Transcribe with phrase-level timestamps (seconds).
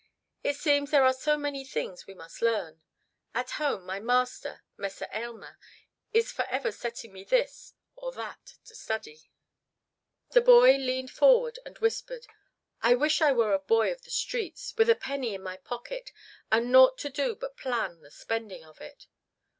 [0.43, 2.81] "It seems there are so many things we must learn.
[3.35, 5.59] At home my master, Messer Aylmer,
[6.11, 10.69] is forever setting me this or that to study." [Illustration: LADY JANE GREY AND ROGER
[10.71, 11.11] ASCHAM] The boy leaned
[11.51, 12.27] forward and whispered,
[12.81, 16.11] "I wish I were a boy of the streets, with a penny in my pocket
[16.51, 19.05] and naught to do but plan the spending of it."